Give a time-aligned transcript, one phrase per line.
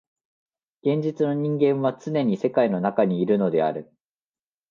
[0.81, 3.93] 現実の人間はつねに世界の中にいるのである。